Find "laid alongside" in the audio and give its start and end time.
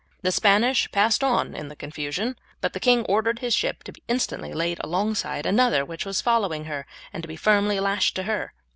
4.51-5.45